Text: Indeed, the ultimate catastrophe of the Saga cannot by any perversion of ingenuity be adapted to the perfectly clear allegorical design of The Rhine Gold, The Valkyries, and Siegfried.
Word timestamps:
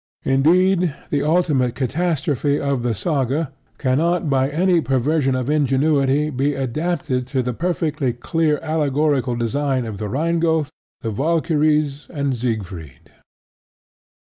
Indeed, 0.25 0.95
the 1.11 1.21
ultimate 1.21 1.75
catastrophe 1.75 2.59
of 2.59 2.81
the 2.81 2.95
Saga 2.95 3.53
cannot 3.77 4.31
by 4.31 4.49
any 4.49 4.81
perversion 4.81 5.35
of 5.35 5.47
ingenuity 5.47 6.31
be 6.31 6.55
adapted 6.55 7.27
to 7.27 7.43
the 7.43 7.53
perfectly 7.53 8.11
clear 8.11 8.57
allegorical 8.63 9.35
design 9.35 9.85
of 9.85 9.99
The 9.99 10.09
Rhine 10.09 10.39
Gold, 10.39 10.69
The 11.01 11.11
Valkyries, 11.11 12.07
and 12.09 12.35
Siegfried. 12.35 13.11